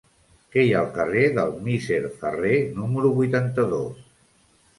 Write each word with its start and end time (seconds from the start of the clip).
Què 0.53 0.61
hi 0.67 0.69
ha 0.77 0.77
al 0.79 0.87
carrer 0.95 1.25
del 1.35 1.53
Misser 1.67 1.99
Ferrer 2.23 2.55
número 2.79 3.13
vuitanta-dos? 3.21 4.03